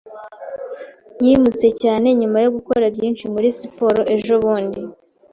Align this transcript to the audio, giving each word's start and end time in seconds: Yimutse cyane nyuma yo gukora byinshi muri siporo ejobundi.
Yimutse 1.25 1.67
cyane 1.81 2.07
nyuma 2.19 2.37
yo 2.43 2.49
gukora 2.55 2.85
byinshi 2.95 3.25
muri 3.33 3.47
siporo 3.57 4.01
ejobundi. 4.15 4.81